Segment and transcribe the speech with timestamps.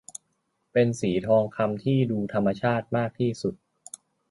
[0.71, 3.55] เป็นสีทองคำที่ดูธรรมชาติมากที่สุด